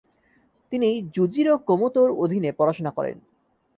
তিনি 0.71 0.89
জুজিরো 1.15 1.53
কোমোতোর 1.67 2.09
অধীনে 2.23 2.49
পড়াশোনা 2.51 2.91
করেন। 2.97 3.17